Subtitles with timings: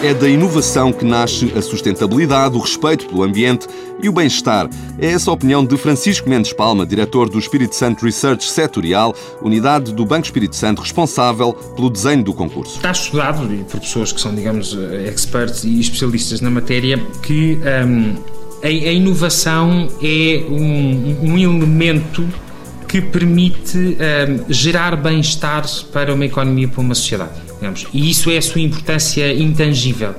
[0.00, 3.66] É da inovação que nasce a sustentabilidade, o respeito pelo ambiente
[4.00, 4.70] e o bem-estar.
[4.96, 9.92] É essa a opinião de Francisco Mendes Palma, diretor do Espírito Santo Research Setorial, unidade
[9.92, 12.76] do Banco Espírito Santo responsável pelo desenho do concurso.
[12.76, 14.72] Está estudado por pessoas que são, digamos,
[15.04, 18.14] experts e especialistas na matéria que um,
[18.62, 22.24] a, a, inovação é um, um elemento
[22.88, 27.32] que permite um, gerar bem-estar para uma economia para uma sociedade.
[27.54, 27.86] Digamos.
[27.92, 30.14] E isso é a sua importância intangível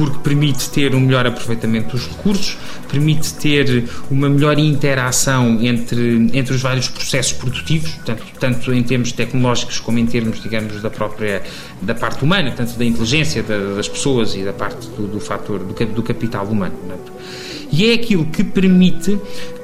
[0.00, 2.56] porque permite ter um melhor aproveitamento dos recursos,
[2.88, 9.12] permite ter uma melhor interação entre, entre os vários processos produtivos, tanto, tanto em termos
[9.12, 11.42] tecnológicos como em termos, digamos, da própria
[11.82, 15.58] da parte humana, tanto da inteligência da, das pessoas e da parte do, do fator
[15.58, 16.74] do, do capital humano.
[17.72, 19.18] E é aquilo que permite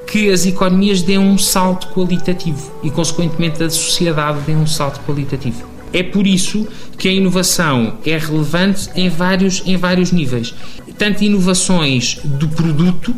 [0.07, 5.67] que as economias deem um salto qualitativo e, consequentemente, a sociedade dê um salto qualitativo.
[5.93, 6.67] É por isso
[6.99, 10.55] que a inovação é relevante em vários, em vários níveis.
[10.99, 13.15] Tanto inovações do produto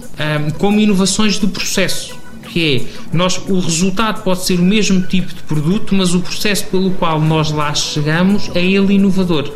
[0.58, 2.16] como inovações do processo.
[2.50, 6.64] Que é, nós, o resultado pode ser o mesmo tipo de produto, mas o processo
[6.66, 9.52] pelo qual nós lá chegamos é ele inovador.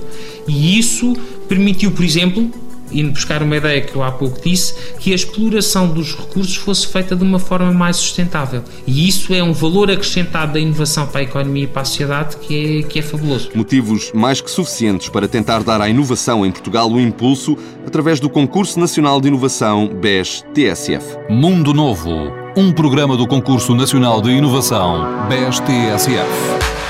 [0.46, 1.14] E isso
[1.48, 2.50] permitiu, por exemplo,
[2.92, 6.86] indo buscar uma ideia que eu há pouco disse, que a exploração dos recursos fosse
[6.86, 8.62] feita de uma forma mais sustentável.
[8.86, 12.36] E isso é um valor acrescentado da inovação para a economia e para a sociedade
[12.36, 13.50] que é, que é fabuloso.
[13.54, 18.28] Motivos mais que suficientes para tentar dar à inovação em Portugal o impulso através do
[18.28, 21.18] Concurso Nacional de Inovação BES-TSF.
[21.30, 26.81] Mundo Novo, um programa do Concurso Nacional de Inovação BES-TSF.